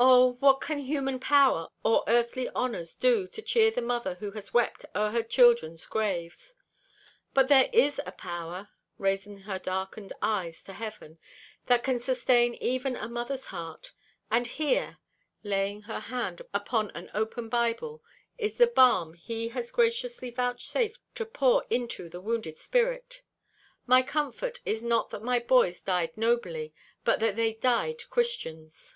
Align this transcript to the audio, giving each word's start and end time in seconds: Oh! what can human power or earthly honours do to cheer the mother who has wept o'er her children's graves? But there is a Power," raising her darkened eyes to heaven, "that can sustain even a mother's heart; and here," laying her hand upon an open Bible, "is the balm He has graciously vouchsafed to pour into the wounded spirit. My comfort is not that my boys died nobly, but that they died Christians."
Oh! 0.00 0.36
what 0.38 0.60
can 0.60 0.78
human 0.78 1.18
power 1.18 1.70
or 1.82 2.04
earthly 2.06 2.48
honours 2.50 2.94
do 2.94 3.26
to 3.26 3.42
cheer 3.42 3.72
the 3.72 3.82
mother 3.82 4.14
who 4.14 4.30
has 4.30 4.54
wept 4.54 4.84
o'er 4.94 5.10
her 5.10 5.24
children's 5.24 5.84
graves? 5.86 6.54
But 7.34 7.48
there 7.48 7.68
is 7.72 8.00
a 8.06 8.12
Power," 8.12 8.68
raising 8.96 9.38
her 9.38 9.58
darkened 9.58 10.12
eyes 10.22 10.62
to 10.64 10.72
heaven, 10.72 11.18
"that 11.66 11.82
can 11.82 11.98
sustain 11.98 12.54
even 12.54 12.94
a 12.94 13.08
mother's 13.08 13.46
heart; 13.46 13.90
and 14.30 14.46
here," 14.46 14.98
laying 15.42 15.82
her 15.82 15.98
hand 15.98 16.42
upon 16.54 16.92
an 16.92 17.10
open 17.12 17.48
Bible, 17.48 18.00
"is 18.38 18.56
the 18.56 18.68
balm 18.68 19.14
He 19.14 19.48
has 19.48 19.72
graciously 19.72 20.30
vouchsafed 20.30 21.00
to 21.16 21.26
pour 21.26 21.64
into 21.70 22.08
the 22.08 22.20
wounded 22.20 22.56
spirit. 22.56 23.22
My 23.84 24.02
comfort 24.02 24.60
is 24.64 24.80
not 24.80 25.10
that 25.10 25.24
my 25.24 25.40
boys 25.40 25.80
died 25.82 26.16
nobly, 26.16 26.72
but 27.02 27.18
that 27.18 27.34
they 27.34 27.54
died 27.54 28.08
Christians." 28.10 28.94